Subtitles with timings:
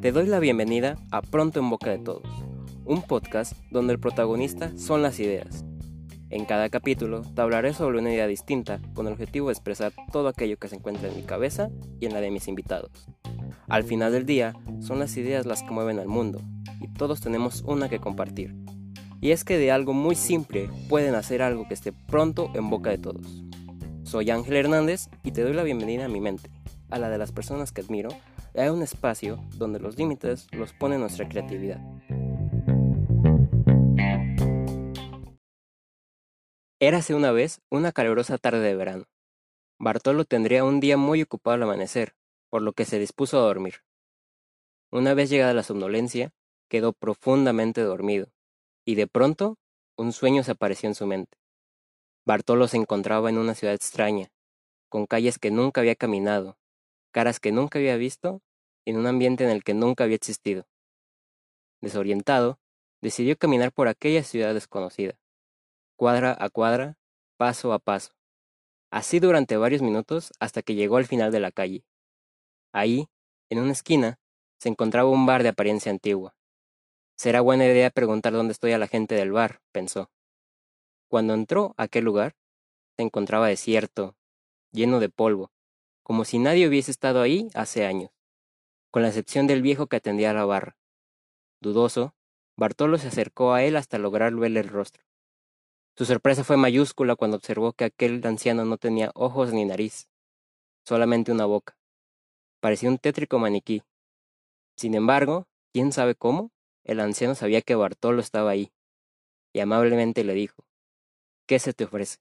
[0.00, 2.26] Te doy la bienvenida a Pronto en Boca de Todos,
[2.84, 5.64] un podcast donde el protagonista son las ideas.
[6.30, 10.28] En cada capítulo te hablaré sobre una idea distinta con el objetivo de expresar todo
[10.28, 11.70] aquello que se encuentra en mi cabeza
[12.00, 12.90] y en la de mis invitados.
[13.68, 16.40] Al final del día, son las ideas las que mueven al mundo
[16.80, 18.54] y todos tenemos una que compartir.
[19.20, 22.90] Y es que de algo muy simple pueden hacer algo que esté pronto en boca
[22.90, 23.44] de todos.
[24.10, 26.50] Soy Ángel Hernández y te doy la bienvenida a mi mente,
[26.90, 28.08] a la de las personas que admiro
[28.56, 31.78] hay un espacio donde los límites los pone nuestra creatividad.
[36.80, 39.04] Érase una vez una calurosa tarde de verano.
[39.78, 42.16] Bartolo tendría un día muy ocupado al amanecer,
[42.48, 43.84] por lo que se dispuso a dormir.
[44.90, 46.32] Una vez llegada la somnolencia,
[46.68, 48.26] quedó profundamente dormido,
[48.84, 49.56] y de pronto
[49.96, 51.39] un sueño se apareció en su mente.
[52.26, 54.30] Bartolo se encontraba en una ciudad extraña,
[54.88, 56.58] con calles que nunca había caminado,
[57.12, 58.42] caras que nunca había visto,
[58.84, 60.66] en un ambiente en el que nunca había existido.
[61.80, 62.58] Desorientado,
[63.00, 65.18] decidió caminar por aquella ciudad desconocida,
[65.96, 66.98] cuadra a cuadra,
[67.36, 68.12] paso a paso.
[68.90, 71.84] Así durante varios minutos hasta que llegó al final de la calle.
[72.72, 73.08] Ahí,
[73.48, 74.18] en una esquina,
[74.58, 76.34] se encontraba un bar de apariencia antigua.
[77.16, 80.10] Será buena idea preguntar dónde estoy a la gente del bar, pensó.
[81.10, 82.36] Cuando entró a aquel lugar,
[82.96, 84.14] se encontraba desierto,
[84.70, 85.50] lleno de polvo,
[86.04, 88.12] como si nadie hubiese estado ahí hace años,
[88.92, 90.76] con la excepción del viejo que atendía a la barra.
[91.60, 92.14] Dudoso,
[92.56, 95.02] Bartolo se acercó a él hasta lograr verle el rostro.
[95.96, 100.08] Su sorpresa fue mayúscula cuando observó que aquel anciano no tenía ojos ni nariz,
[100.84, 101.76] solamente una boca.
[102.60, 103.82] Parecía un tétrico maniquí.
[104.76, 106.52] Sin embargo, quién sabe cómo,
[106.84, 108.70] el anciano sabía que Bartolo estaba ahí,
[109.52, 110.69] y amablemente le dijo,
[111.50, 112.18] ¿Qué se te ofrece?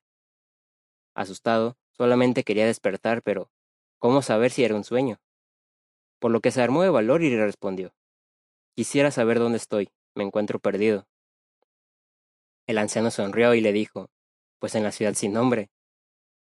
[1.14, 3.52] Asustado, solamente quería despertar, pero
[4.00, 5.22] ¿Cómo saber si era un sueño?
[6.18, 7.94] Por lo que se armó de valor y le respondió.
[8.76, 11.08] Quisiera saber dónde estoy, me encuentro perdido.
[12.66, 14.10] El anciano sonrió y le dijo,
[14.58, 15.70] pues en la ciudad sin nombre.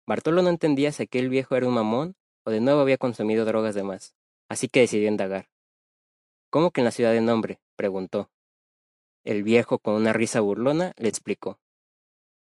[0.07, 3.75] Bartolo no entendía si aquel viejo era un mamón o de nuevo había consumido drogas
[3.75, 4.15] de más,
[4.49, 5.49] así que decidió indagar.
[6.51, 7.59] ¿Cómo que en la ciudad de nombre?
[7.75, 8.31] preguntó.
[9.25, 11.59] El viejo, con una risa burlona, le explicó.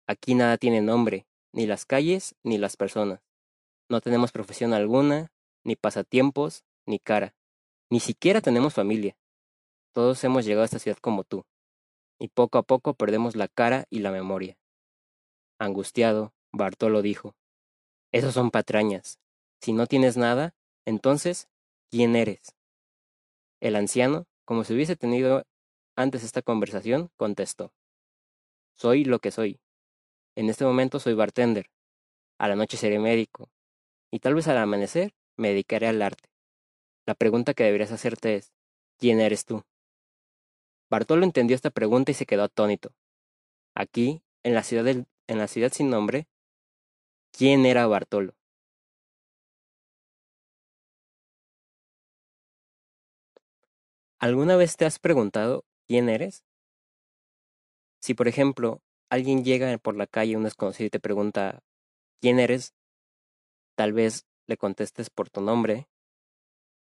[0.07, 3.21] Aquí nada tiene nombre, ni las calles ni las personas.
[3.89, 5.31] No tenemos profesión alguna,
[5.63, 7.35] ni pasatiempos, ni cara.
[7.89, 9.17] Ni siquiera tenemos familia.
[9.93, 11.45] Todos hemos llegado a esta ciudad como tú.
[12.19, 14.57] Y poco a poco perdemos la cara y la memoria.
[15.59, 17.35] Angustiado, Bartolo dijo.
[18.11, 19.19] Esos son patrañas.
[19.61, 20.53] Si no tienes nada,
[20.85, 21.47] entonces,
[21.89, 22.55] ¿quién eres?
[23.59, 25.43] El anciano, como si hubiese tenido
[25.95, 27.73] antes esta conversación, contestó.
[28.73, 29.59] Soy lo que soy.
[30.35, 31.69] En este momento soy bartender.
[32.37, 33.49] A la noche seré médico
[34.11, 36.29] y tal vez al amanecer me dedicaré al arte.
[37.05, 38.51] La pregunta que deberías hacerte es,
[38.97, 39.63] ¿quién eres tú?
[40.89, 42.93] Bartolo entendió esta pregunta y se quedó atónito.
[43.75, 46.27] Aquí, en la ciudad, en la ciudad sin nombre,
[47.31, 48.33] ¿quién era Bartolo?
[54.19, 56.43] ¿Alguna vez te has preguntado quién eres?
[58.01, 61.61] Si, por ejemplo, alguien llega por la calle, un desconocido, y te pregunta
[62.21, 62.73] quién eres,
[63.75, 65.89] Tal vez le contestes por tu nombre,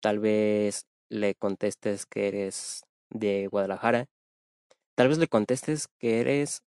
[0.01, 4.07] tal vez le contestes que eres de Guadalajara,
[4.95, 6.61] tal vez le contestes que eres,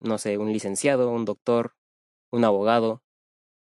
[0.00, 1.74] no sé, un licenciado, un doctor,
[2.32, 3.02] un abogado.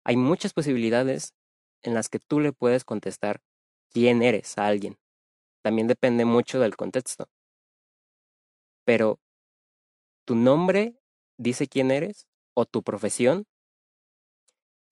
[0.05, 1.34] Hay muchas posibilidades
[1.83, 3.41] en las que tú le puedes contestar
[3.93, 4.99] quién eres a alguien.
[5.62, 7.28] También depende mucho del contexto.
[8.87, 9.19] Pero,
[10.25, 10.97] ¿tu nombre
[11.39, 12.27] dice quién eres?
[12.55, 13.47] ¿O tu profesión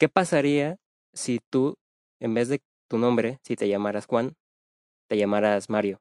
[0.03, 0.78] ¿Qué pasaría
[1.12, 1.76] si tú,
[2.19, 4.34] en vez de tu nombre, si te llamaras Juan,
[5.09, 6.00] te llamaras Mario?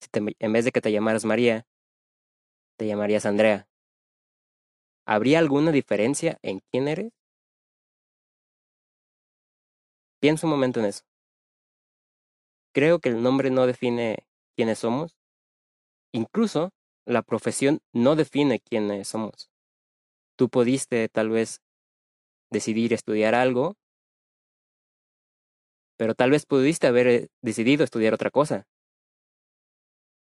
[0.00, 0.08] Si
[0.38, 1.66] en vez de que te llamaras María,
[2.78, 3.68] te llamarías Andrea.
[5.06, 7.12] ¿Habría alguna diferencia en quién eres?
[10.18, 11.04] Piensa un momento en eso.
[12.72, 14.26] Creo que el nombre no define
[14.56, 15.14] quiénes somos.
[16.12, 16.70] Incluso
[17.06, 19.50] la profesión no define quiénes somos.
[20.36, 21.60] Tú pudiste tal vez
[22.50, 23.76] decidir estudiar algo,
[25.96, 28.66] pero tal vez pudiste haber eh, decidido estudiar otra cosa.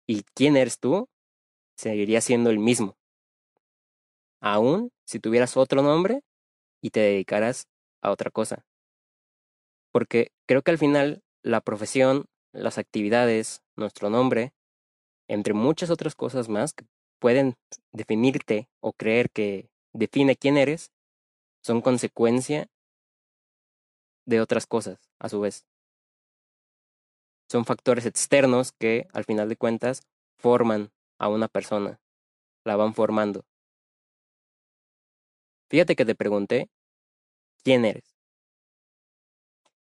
[0.08, 1.10] ¿Y quién eres tú?
[1.76, 2.98] Seguiría siendo el mismo.
[4.40, 6.22] Aún si tuvieras otro nombre
[6.82, 7.68] y te dedicaras
[8.02, 8.66] a otra cosa.
[9.92, 14.54] Porque creo que al final la profesión, las actividades, nuestro nombre,
[15.28, 16.86] entre muchas otras cosas más que
[17.20, 17.56] pueden
[17.92, 20.92] definirte o creer que define quién eres,
[21.62, 22.68] son consecuencia
[24.26, 25.66] de otras cosas, a su vez.
[27.50, 30.02] Son factores externos que, al final de cuentas,
[30.38, 32.00] forman a una persona,
[32.66, 33.46] la van formando.
[35.70, 36.70] Fíjate que te pregunté,
[37.64, 38.16] ¿quién eres?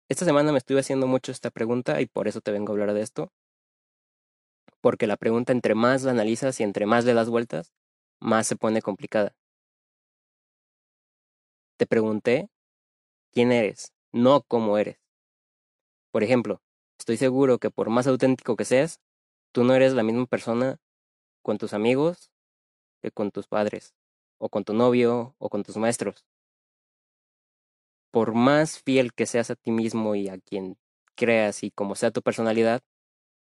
[0.08, 2.93] Esta semana me estuve haciendo mucho esta pregunta y por eso te vengo a hablar
[2.93, 3.32] de esto.
[4.84, 7.72] Porque la pregunta entre más la analizas y entre más le das vueltas,
[8.20, 9.34] más se pone complicada.
[11.78, 12.50] Te pregunté,
[13.32, 13.94] ¿quién eres?
[14.12, 14.98] No cómo eres.
[16.10, 16.60] Por ejemplo,
[16.98, 19.00] estoy seguro que por más auténtico que seas,
[19.52, 20.76] tú no eres la misma persona
[21.40, 22.31] con tus amigos
[23.00, 23.94] que con tus padres,
[24.36, 26.26] o con tu novio, o con tus maestros.
[28.10, 30.76] Por más fiel que seas a ti mismo y a quien
[31.14, 32.82] creas y como sea tu personalidad,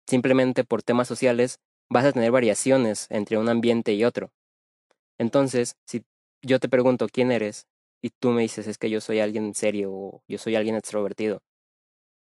[0.07, 1.59] simplemente por temas sociales
[1.89, 4.31] vas a tener variaciones entre un ambiente y otro.
[5.17, 6.03] Entonces, si
[6.41, 7.67] yo te pregunto quién eres
[8.01, 11.41] y tú me dices es que yo soy alguien serio o yo soy alguien extrovertido,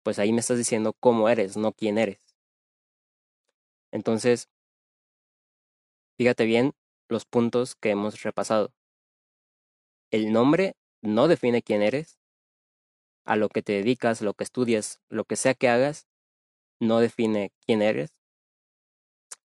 [0.03, 2.19] pues ahí me estás diciendo cómo eres, no quién eres.
[3.91, 4.49] Entonces,
[6.21, 6.73] Fíjate bien
[7.09, 8.75] los puntos que hemos repasado.
[10.11, 12.19] El nombre no define quién eres.
[13.25, 16.05] A lo que te dedicas, lo que estudias, lo que sea que hagas,
[16.81, 18.13] no define quién eres.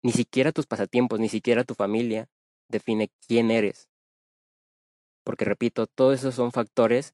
[0.01, 2.30] Ni siquiera tus pasatiempos, ni siquiera tu familia
[2.69, 3.89] define quién eres.
[5.25, 7.13] Porque repito, todos esos son factores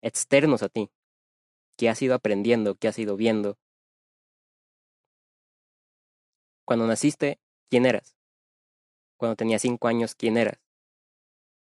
[0.00, 0.90] externos a ti,
[1.76, 3.58] que has ido aprendiendo, que has ido viendo.
[6.64, 7.38] Cuando naciste,
[7.68, 8.16] ¿quién eras?
[9.16, 10.58] cuando tenías cinco años quién eras.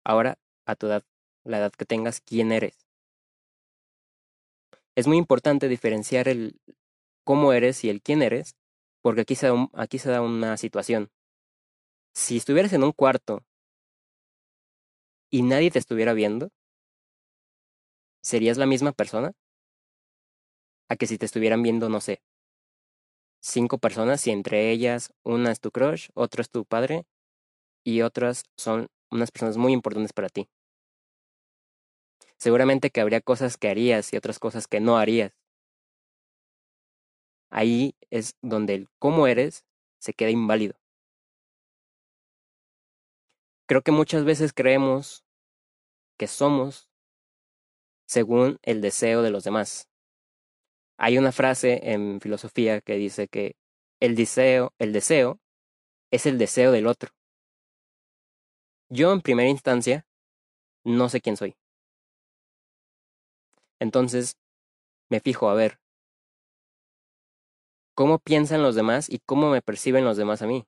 [0.05, 1.05] Ahora, a tu edad,
[1.45, 2.87] la edad que tengas, quién eres.
[4.95, 6.59] Es muy importante diferenciar el
[7.26, 8.55] cómo eres y el quién eres,
[9.02, 11.11] porque aquí se da, aquí se da una situación.
[12.14, 13.44] Si estuvieras en un cuarto
[15.31, 16.50] y nadie te estuviera viendo,
[18.23, 19.32] ¿serías la misma persona?
[20.88, 22.23] A que si te estuvieran viendo, no sé,
[23.40, 27.05] cinco personas y entre ellas una es tu crush, otro es tu padre
[27.84, 30.49] y otras son unas personas muy importantes para ti.
[32.38, 35.32] Seguramente que habría cosas que harías y otras cosas que no harías.
[37.51, 39.65] Ahí es donde el cómo eres
[39.99, 40.77] se queda inválido.
[43.67, 45.25] Creo que muchas veces creemos
[46.17, 46.89] que somos
[48.07, 49.89] según el deseo de los demás.
[50.99, 53.57] Hay una frase en filosofía que dice que
[54.01, 55.41] el deseo, el deseo
[56.11, 57.11] es el deseo del otro.
[58.89, 60.07] Yo en primera instancia
[60.85, 61.57] no sé quién soy.
[63.81, 64.37] Entonces,
[65.11, 65.81] me fijo a ver
[67.97, 70.67] cómo piensan los demás y cómo me perciben los demás a mí.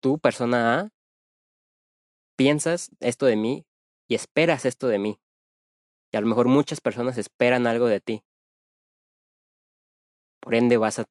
[0.00, 0.90] Tú, persona A,
[2.36, 3.66] piensas esto de mí
[4.08, 5.20] y esperas esto de mí.
[6.12, 8.24] Y a lo mejor muchas personas esperan algo de ti.
[10.40, 11.04] Por ende vas a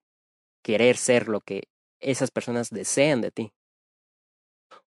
[0.63, 1.69] querer ser lo que
[2.01, 3.53] esas personas desean de ti.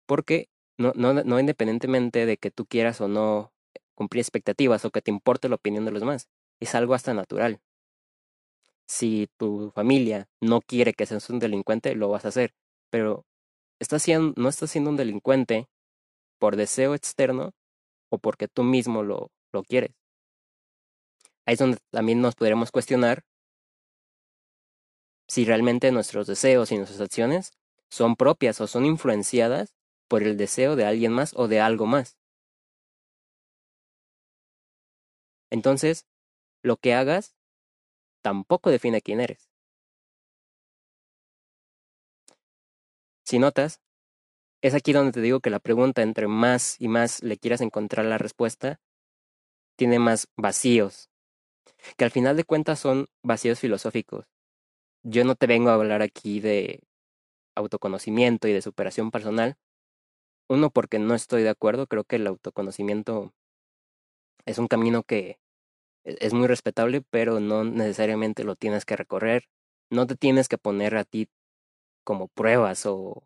[0.07, 3.53] Porque no, no, no independientemente de que tú quieras o no
[3.95, 6.29] cumplir expectativas o que te importe la opinión de los demás,
[6.61, 7.61] es algo hasta natural.
[8.88, 12.53] Si tu familia no quiere que seas un delincuente, lo vas a hacer,
[12.91, 13.25] pero
[13.81, 15.69] estás siendo, no estás siendo un delincuente
[16.38, 17.53] por deseo externo
[18.11, 19.93] o porque tú mismo lo, lo quieres.
[21.47, 23.23] Ahí es donde también nos podríamos cuestionar
[25.28, 27.52] si realmente nuestros deseos y nuestras acciones
[27.90, 29.75] son propias o son influenciadas
[30.09, 32.16] por el deseo de alguien más o de algo más.
[35.50, 36.07] Entonces,
[36.62, 37.36] lo que hagas
[38.26, 39.49] tampoco define quién eres.
[43.25, 43.80] Si notas,
[44.62, 48.04] es aquí donde te digo que la pregunta entre más y más le quieras encontrar
[48.04, 48.80] la respuesta,
[49.76, 51.09] tiene más vacíos,
[51.97, 54.26] que al final de cuentas son vacíos filosóficos.
[55.04, 56.83] Yo no te vengo a hablar aquí de
[57.54, 59.56] autoconocimiento y de superación personal,
[60.49, 63.33] uno, porque no estoy de acuerdo, creo que el autoconocimiento
[64.47, 65.38] es un camino que
[66.07, 69.45] es muy respetable, pero no necesariamente lo tienes que recorrer,
[69.91, 71.29] no te tienes que poner a ti
[72.05, 73.25] como pruebas o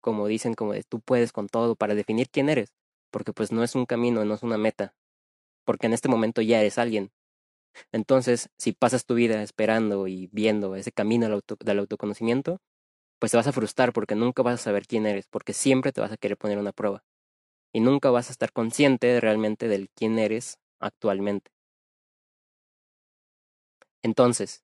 [0.00, 2.72] como dicen, como de tú puedes con todo para definir quién eres,
[3.10, 4.94] porque pues no es un camino, no es una meta,
[5.64, 7.12] porque en este momento ya eres alguien.
[7.92, 11.28] Entonces, si pasas tu vida esperando y viendo ese camino
[11.60, 12.60] del autoconocimiento,
[13.20, 16.00] pues te vas a frustrar porque nunca vas a saber quién eres, porque siempre te
[16.00, 17.04] vas a querer poner una prueba.
[17.72, 21.50] Y nunca vas a estar consciente realmente del quién eres actualmente.
[24.02, 24.62] Entonces,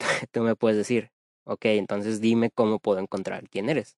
[0.32, 1.10] tú me puedes decir,
[1.44, 3.96] ok, entonces dime cómo puedo encontrar quién eres.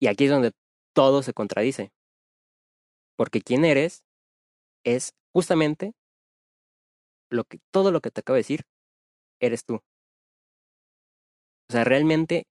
[0.00, 0.52] Y aquí es donde
[0.94, 1.90] todo se contradice.
[3.16, 4.04] Porque quién eres
[4.84, 5.94] es justamente
[7.30, 8.62] lo que, todo lo que te acabo de decir,
[9.40, 9.80] eres tú.
[11.70, 12.44] O sea, realmente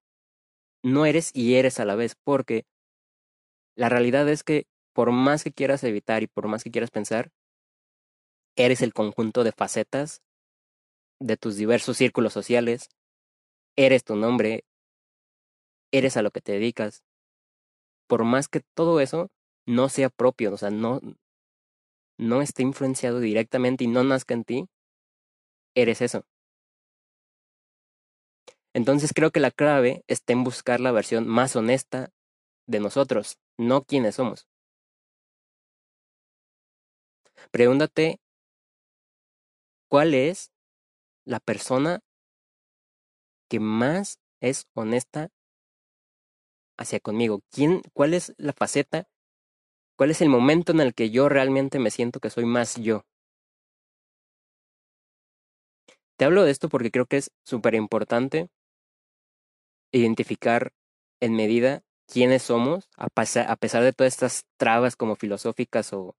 [0.84, 2.66] no eres y eres a la vez, porque
[3.76, 4.66] la realidad es que
[4.98, 7.30] por más que quieras evitar y por más que quieras pensar,
[8.56, 10.24] eres el conjunto de facetas
[11.20, 12.89] de tus diversos círculos sociales,
[13.75, 14.66] eres tu nombre,
[15.92, 17.04] eres a lo que te dedicas.
[18.08, 19.30] Por más que todo eso
[19.68, 21.00] no sea propio, o sea, no,
[22.18, 24.66] no esté influenciado directamente y no nazca en ti,
[25.75, 26.25] eres eso.
[28.74, 32.10] Entonces creo que la clave está en buscar la versión más honesta
[32.66, 34.48] de nosotros, no quienes somos.
[37.51, 38.20] Pregúntate
[39.89, 40.51] cuál es
[41.25, 42.01] la persona
[43.50, 45.30] que más es honesta
[46.77, 47.42] hacia conmigo.
[47.51, 49.08] ¿Quién, ¿Cuál es la faceta?
[49.98, 53.04] ¿Cuál es el momento en el que yo realmente me siento que soy más yo?
[56.18, 58.50] Te hablo de esto porque creo que es súper importante
[59.92, 60.74] identificar
[61.20, 66.16] en medida quiénes somos, a, a pesar de todas estas trabas como filosóficas o,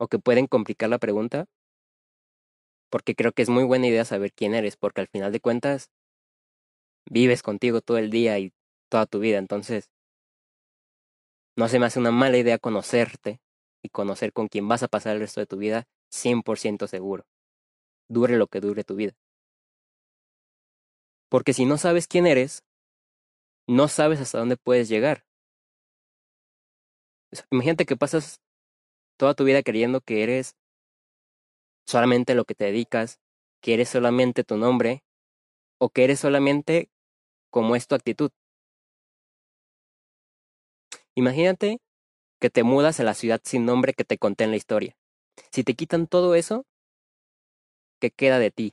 [0.00, 1.46] o que pueden complicar la pregunta,
[2.90, 5.90] porque creo que es muy buena idea saber quién eres, porque al final de cuentas
[7.08, 8.52] vives contigo todo el día y
[8.88, 9.90] toda tu vida, entonces
[11.54, 13.40] no se me hace una mala idea conocerte
[13.82, 17.26] y conocer con quién vas a pasar el resto de tu vida 100% seguro,
[18.08, 19.12] dure lo que dure tu vida.
[21.28, 22.64] Porque si no sabes quién eres,
[23.68, 25.24] no sabes hasta dónde puedes llegar.
[27.50, 28.40] Imagínate que pasas
[29.20, 30.56] toda tu vida creyendo que eres
[31.86, 33.20] solamente lo que te dedicas,
[33.60, 35.04] que eres solamente tu nombre,
[35.78, 36.88] o que eres solamente
[37.50, 38.30] como es tu actitud.
[41.14, 41.80] Imagínate
[42.40, 44.96] que te mudas a la ciudad sin nombre que te conté en la historia.
[45.52, 46.64] Si te quitan todo eso,
[48.00, 48.72] ¿qué queda de ti?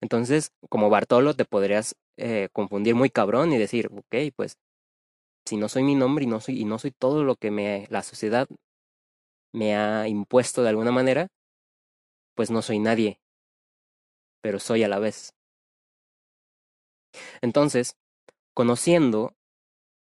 [0.00, 4.56] Entonces, como Bartolo, te podrías eh, confundir muy cabrón y decir, ok, pues,
[5.48, 7.86] si no soy mi nombre y no soy, y no soy todo lo que me,
[7.90, 8.48] la sociedad
[9.52, 11.28] me ha impuesto de alguna manera,
[12.34, 13.20] pues no soy nadie,
[14.40, 15.34] pero soy a la vez.
[17.40, 17.96] Entonces,
[18.54, 19.34] conociendo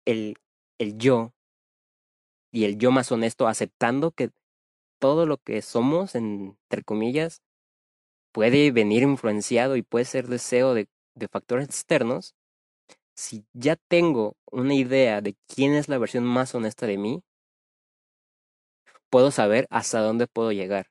[0.06, 0.36] el,
[0.80, 1.34] el yo
[2.52, 4.32] y el yo más honesto, aceptando que
[5.00, 7.42] todo lo que somos, entre comillas,
[8.32, 12.36] puede venir influenciado y puede ser deseo de, de factores externos,
[13.20, 17.22] si ya tengo una idea de quién es la versión más honesta de mí,
[19.10, 20.88] puedo saber hasta dónde puedo llegar.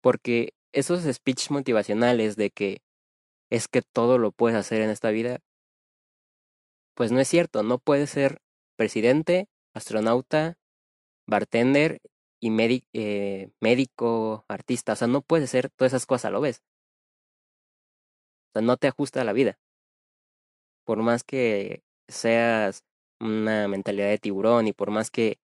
[0.00, 2.78] Porque esos speeches motivacionales de que
[3.50, 5.40] es que todo lo puedes hacer en esta vida,
[6.94, 8.38] pues no es cierto, no puedes ser
[8.76, 10.54] presidente, astronauta,
[11.26, 12.00] bartender
[12.40, 12.50] y
[12.92, 16.62] eh, médico, artista, o sea, no puedes hacer todas esas cosas, ¿lo ves?
[18.50, 19.58] O sea, no te ajusta a la vida.
[20.84, 22.84] Por más que seas
[23.20, 25.38] una mentalidad de tiburón y por más que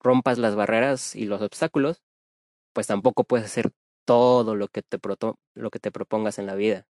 [0.00, 2.02] rompas las barreras y los obstáculos,
[2.72, 3.72] pues tampoco puedes hacer
[4.04, 4.98] todo lo que te,
[5.54, 6.86] lo que te propongas en la vida.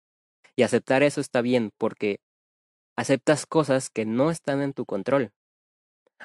[0.57, 2.21] Y aceptar eso está bien porque
[2.97, 5.33] aceptas cosas que no están en tu control.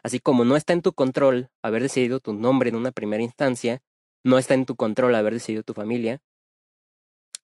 [0.04, 3.82] Así como no está en tu control haber decidido tu nombre en una primera instancia,
[4.24, 6.22] no está en tu control haber decidido tu familia,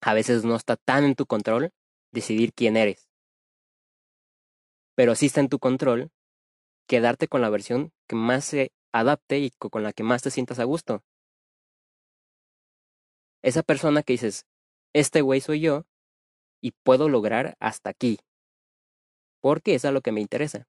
[0.02, 1.72] a veces no está tan en tu control
[2.12, 3.07] decidir quién eres.
[4.98, 6.10] Pero sí está en tu control
[6.88, 10.58] quedarte con la versión que más se adapte y con la que más te sientas
[10.58, 11.04] a gusto.
[13.44, 14.48] Esa persona que dices,
[14.94, 15.86] este güey soy yo
[16.62, 18.18] y puedo lograr hasta aquí.
[19.40, 20.68] Porque es a lo que me interesa.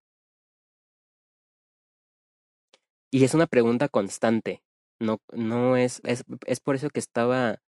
[3.10, 4.62] Y es una pregunta constante.
[5.00, 7.62] No, no es, es, es por eso que estaba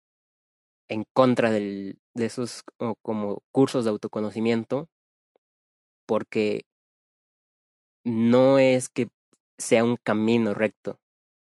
[0.89, 2.63] en contra del, de esos
[3.03, 4.89] como cursos de autoconocimiento,
[6.07, 6.63] porque
[8.05, 9.09] no es que
[9.59, 10.99] sea un camino recto.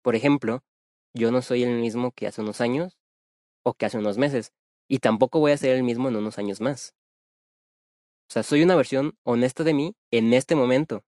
[0.03, 0.63] Por ejemplo,
[1.15, 2.99] yo no soy el mismo que hace unos años
[3.65, 4.53] o que hace unos meses,
[4.89, 6.95] y tampoco voy a ser el mismo en unos años más.
[8.31, 11.03] O sea, soy una versión honesta de mí en este momento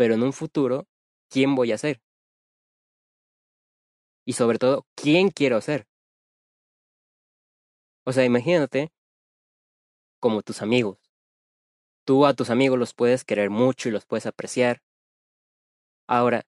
[0.00, 0.86] pero en un futuro,
[1.28, 2.00] ¿quién voy a ser?
[4.24, 5.86] Y sobre todo, ¿quién quiero ser?
[8.06, 8.90] O sea, imagínate
[10.20, 10.98] como tus amigos.
[12.04, 14.82] Tú a tus amigos los puedes querer mucho y los puedes apreciar.
[16.06, 16.46] Ahora,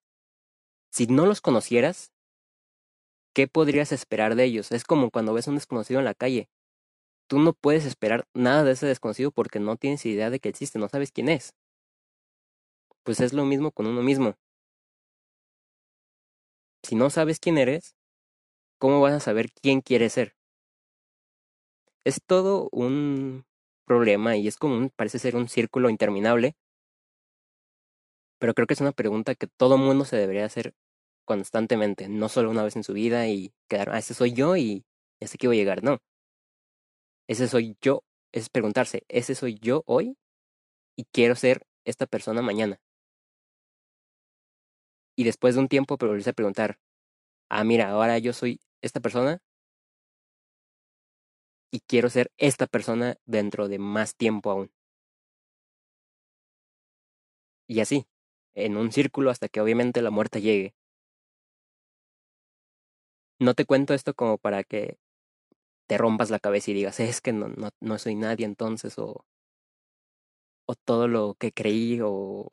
[0.91, 2.12] si no los conocieras,
[3.35, 4.73] ¿qué podrías esperar de ellos?
[4.73, 6.49] Es como cuando ves a un desconocido en la calle.
[7.29, 10.79] Tú no puedes esperar nada de ese desconocido porque no tienes idea de que existe,
[10.79, 11.55] no sabes quién es.
[13.05, 14.37] pues es lo mismo con uno mismo.
[16.83, 17.97] Si no sabes quién eres,
[18.79, 20.37] ¿cómo vas a saber quién quieres ser?
[22.05, 23.45] Es todo un
[23.93, 26.57] problema y es como parece ser un círculo interminable.
[28.39, 30.75] Pero creo que es una pregunta que todo mundo se debería hacer
[31.25, 34.85] constantemente, no solo una vez en su vida y quedar, ah, ese soy yo y
[35.21, 35.99] hasta aquí voy a llegar, no.
[37.29, 40.17] Ese soy yo, es preguntarse, ese soy yo hoy
[40.97, 42.79] y quiero ser esta persona mañana.
[45.17, 46.79] Y después de un tiempo, volverse a preguntar,
[47.51, 49.41] ah, mira, ahora yo soy esta persona
[51.73, 54.71] y quiero ser esta persona dentro de más tiempo aún.
[57.67, 58.07] Y así,
[58.55, 60.75] en un círculo hasta que obviamente la muerte llegue.
[63.38, 64.97] No te cuento esto como para que
[65.88, 69.26] te rompas la cabeza y digas, es que no, no, no soy nadie entonces, o,
[70.67, 72.49] o todo lo que creí, o,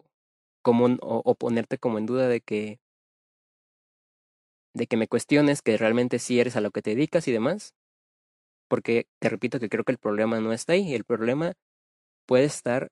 [0.61, 2.79] como, o, ponerte como en duda de que
[4.73, 7.75] de que me cuestiones que realmente sí eres a lo que te dedicas y demás.
[8.69, 10.93] Porque te repito que creo que el problema no está ahí.
[10.93, 11.53] El problema
[12.25, 12.89] puede estar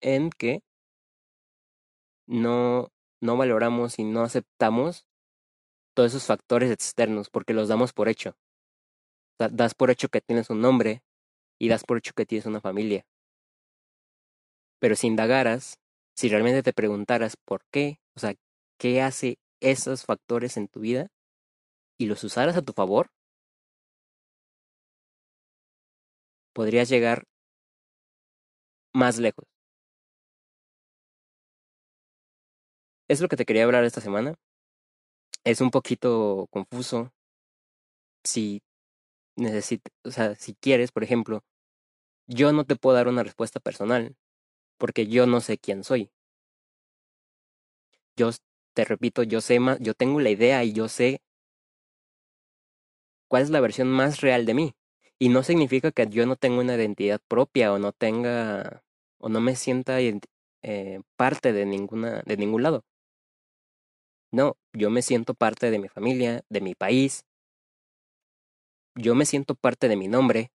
[0.00, 0.62] en que
[2.26, 2.88] no,
[3.20, 5.06] no valoramos y no aceptamos
[5.94, 8.36] todos esos factores externos porque los damos por hecho.
[9.38, 11.02] Das por hecho que tienes un nombre
[11.58, 13.04] y das por hecho que tienes una familia.
[14.78, 15.78] Pero si indagaras,
[16.14, 18.34] si realmente te preguntaras por qué, o sea,
[18.78, 21.08] qué hace esos factores en tu vida
[21.98, 23.10] y los usaras a tu favor,
[26.52, 27.24] podrías llegar
[28.94, 29.44] más lejos.
[33.08, 34.34] Es lo que te quería hablar esta semana.
[35.44, 37.12] Es un poquito confuso.
[38.24, 38.60] Si
[39.36, 41.42] necesitas, o sea, si quieres, por ejemplo,
[42.28, 44.16] yo no te puedo dar una respuesta personal
[44.78, 46.10] porque yo no sé quién soy.
[48.16, 48.30] Yo
[48.74, 51.20] te repito, yo sé más, yo tengo la idea y yo sé
[53.28, 54.74] cuál es la versión más real de mí.
[55.22, 58.82] Y no significa que yo no tenga una identidad propia o no tenga
[59.20, 62.82] o no me sienta eh, parte de ninguna de ningún lado.
[64.32, 67.24] No, yo me siento parte de mi familia, de mi país.
[68.96, 70.50] Yo me siento parte de mi nombre.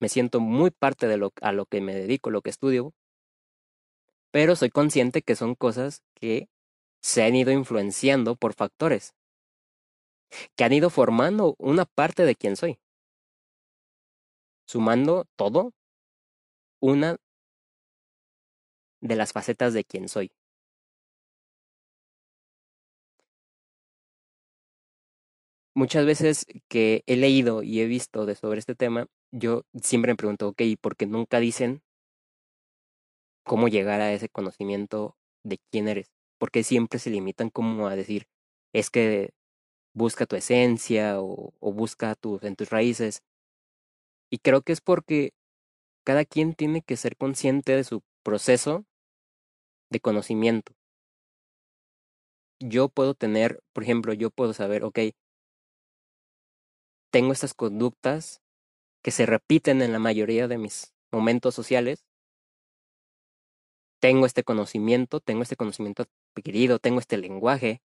[0.00, 2.94] Me siento muy parte de lo a lo que me dedico, lo que estudio,
[4.30, 6.48] pero soy consciente que son cosas que
[7.02, 9.14] se han ido influenciando por factores,
[10.56, 12.78] que han ido formando una parte de quien soy.
[14.66, 15.72] Sumando todo,
[16.80, 17.16] una
[19.00, 20.30] de las facetas de quien soy.
[25.74, 30.16] Muchas veces que he leído y he visto de sobre este tema, yo siempre me
[30.16, 31.82] pregunto, ok, ¿por qué nunca dicen
[33.46, 38.26] cómo llegar a ese conocimiento de quién eres, porque siempre se limitan como a decir,
[38.72, 39.30] es que
[39.94, 43.22] busca tu esencia o, busca tus, en tus raíces.
[44.30, 45.32] Y creo que es porque
[46.04, 48.84] cada quien tiene que ser consciente de su proceso
[49.90, 50.72] de conocimiento.
[52.60, 54.98] Yo puedo tener, por ejemplo, yo puedo saber, ok,
[57.10, 58.40] tengo estas conductas
[59.02, 62.06] que se repiten en la mayoría de mis momentos sociales
[64.00, 66.04] tengo este conocimiento, tengo este conocimiento
[66.36, 67.82] adquirido, tengo este lenguaje,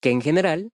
[0.00, 0.72] que en general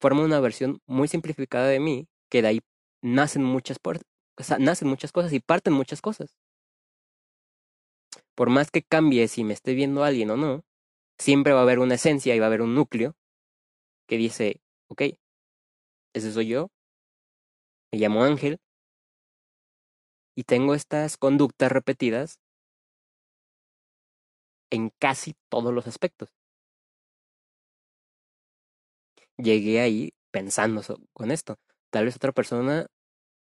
[0.00, 2.60] forma una versión muy simplificada de mí, que de ahí
[3.02, 6.36] nacen muchas, cosas y parten muchas cosas.
[8.34, 10.64] Por más que cambie si me esté viendo alguien o no,
[11.18, 13.14] siempre va a haber una esencia y va a haber un núcleo
[14.08, 15.02] que dice, ok,
[16.14, 16.70] ese soy yo,
[17.92, 18.58] me llamo Ángel,
[20.36, 22.38] y tengo estas conductas repetidas
[24.70, 26.30] en casi todos los aspectos.
[29.36, 30.82] Llegué ahí pensando
[31.12, 31.56] con esto.
[31.90, 32.86] Tal vez otra persona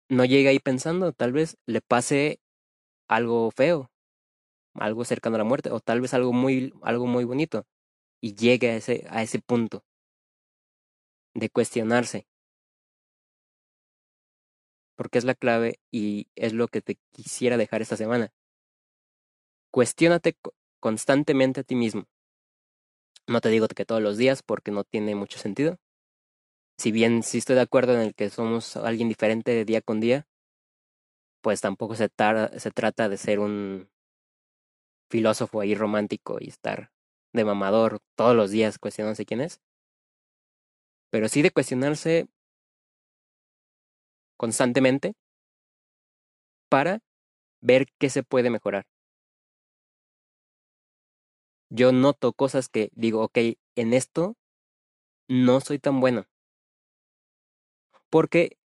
[0.09, 2.41] no llegue ahí pensando, tal vez le pase
[3.09, 3.91] algo feo,
[4.75, 7.67] algo cercano a la muerte, o tal vez algo muy, algo muy bonito,
[8.21, 9.85] y llegue a ese, a ese punto
[11.35, 12.27] de cuestionarse.
[14.97, 18.33] Porque es la clave y es lo que te quisiera dejar esta semana.
[19.71, 20.37] Cuestiónate
[20.81, 22.05] constantemente a ti mismo.
[23.27, 25.79] No te digo que todos los días porque no tiene mucho sentido.
[26.83, 30.01] Si bien sí estoy de acuerdo en el que somos alguien diferente de día con
[30.01, 30.27] día,
[31.41, 32.11] pues tampoco se,
[32.59, 33.89] se trata de ser un
[35.09, 36.91] filósofo ahí romántico y estar
[37.33, 39.61] de mamador todos los días cuestionándose quién es.
[41.11, 42.27] Pero sí de cuestionarse
[44.37, 45.15] constantemente
[46.69, 46.99] para
[47.61, 48.87] ver qué se puede mejorar
[51.71, 53.39] yo noto cosas que digo, ok,
[53.77, 54.37] en esto
[55.29, 56.27] no soy tan bueno.
[58.13, 58.59] Porque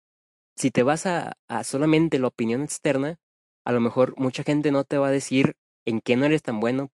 [0.56, 3.18] si te vas a, solamente la opinión externa,
[3.64, 5.56] a lo mejor mucha gente no te va a decir
[5.86, 6.90] en qué no eres tan bueno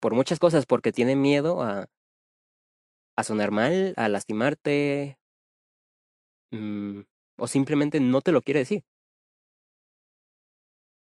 [0.00, 1.88] por muchas cosas, porque tiene miedo a,
[3.16, 5.18] a sonar mal, a lastimarte,
[6.52, 7.00] mm,
[7.36, 8.84] o simplemente no te lo quiere decir.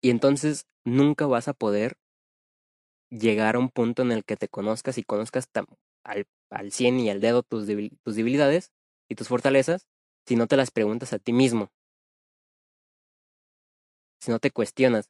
[0.00, 1.96] Y entonces nunca vas a poder
[3.10, 5.48] llegar a un punto en el que te conozcas y conozcas
[6.04, 7.66] al, al 100 y al dedo tus,
[8.04, 8.70] tus debilidades
[9.08, 9.88] y tus fortalezas
[10.26, 11.70] si no te las preguntas a ti mismo.
[14.20, 15.08] Si no te cuestionas.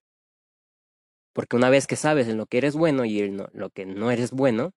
[1.32, 4.10] Porque una vez que sabes en lo que eres bueno y en lo que no
[4.10, 4.72] eres bueno,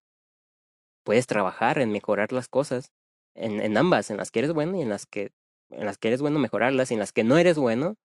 [1.03, 2.91] puedes trabajar en mejorar las cosas.
[3.35, 5.31] En, ambas, en las que eres bueno y en las que,
[5.69, 7.95] en las que eres bueno mejorarlas y en las que no eres bueno,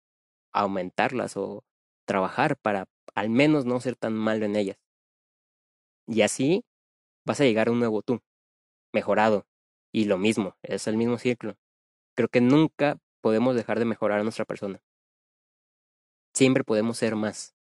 [0.52, 1.64] aumentarlas o
[2.06, 4.78] trabajar para al menos no ser tan malo en ellas.
[6.06, 6.64] Y así
[7.26, 8.20] vas a llegar a un nuevo tú,
[8.92, 9.46] mejorado.
[9.92, 11.56] Y lo mismo, es el mismo ciclo.
[12.16, 14.80] Creo que nunca podemos dejar de mejorar a nuestra persona.
[16.32, 17.54] Siempre podemos ser más.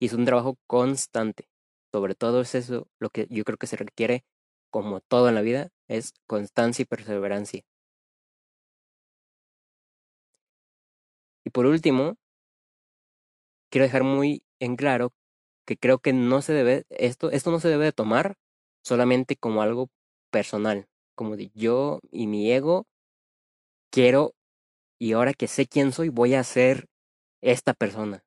[0.00, 1.48] Y es un trabajo constante.
[1.92, 4.24] Sobre todo es eso lo que yo creo que se requiere,
[4.70, 7.62] como todo en la vida, es constancia y perseverancia.
[11.44, 12.16] Y por último,
[13.70, 15.12] quiero dejar muy en claro
[15.66, 18.36] que creo que no se debe, esto, esto no se debe de tomar
[18.82, 19.88] solamente como algo
[20.30, 22.86] personal, como de yo y mi ego
[23.96, 24.34] quiero
[25.00, 26.86] y ahora que sé quién soy voy a ser
[27.40, 28.22] esta persona.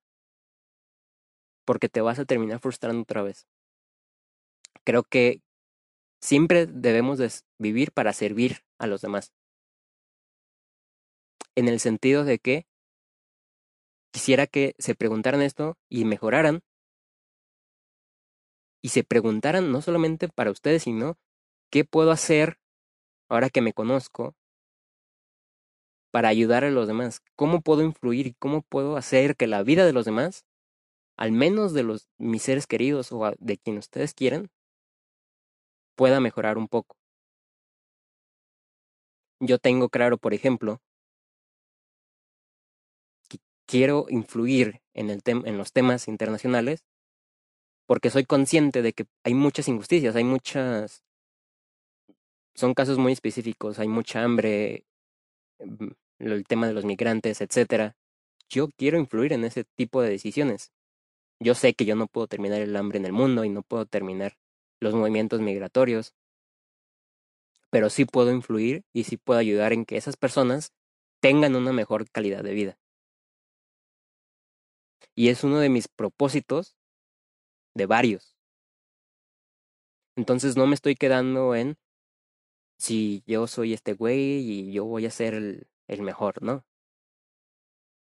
[1.63, 3.47] Porque te vas a terminar frustrando otra vez.
[4.83, 5.43] Creo que
[6.19, 9.31] siempre debemos de vivir para servir a los demás.
[11.53, 12.65] En el sentido de que
[14.11, 16.61] quisiera que se preguntaran esto y mejoraran
[18.81, 21.19] y se preguntaran no solamente para ustedes, sino
[21.69, 22.57] qué puedo hacer
[23.29, 24.35] ahora que me conozco
[26.11, 29.85] para ayudar a los demás, cómo puedo influir y cómo puedo hacer que la vida
[29.85, 30.45] de los demás,
[31.17, 34.49] al menos de los mis seres queridos o de quien ustedes quieran,
[35.95, 36.95] pueda mejorar un poco.
[39.41, 40.81] Yo tengo claro, por ejemplo,
[43.29, 46.83] que quiero influir en, el en los temas internacionales
[47.89, 51.03] porque soy consciente de que hay muchas injusticias, hay muchas...
[52.53, 54.85] Son casos muy específicos, hay mucha hambre,
[55.59, 57.95] el tema de los migrantes, etcétera.
[58.49, 60.71] Yo quiero influir en ese tipo de decisiones.
[61.39, 63.85] Yo sé que yo no puedo terminar el hambre en el mundo y no puedo
[63.85, 64.37] terminar
[64.81, 66.13] los movimientos migratorios,
[67.69, 70.73] pero sí puedo influir y sí puedo ayudar en que esas personas
[71.21, 72.79] tengan una mejor calidad de vida.
[75.15, 76.77] Y es uno de mis propósitos
[77.75, 78.35] de varios.
[80.15, 81.77] Entonces no me estoy quedando en
[82.79, 86.65] si yo soy este güey y yo voy a ser el, el mejor, ¿no?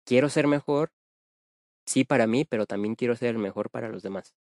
[0.06, 0.90] Quiero ser mejor,
[1.86, 4.34] sí para mí, pero también quiero ser el mejor para los demás.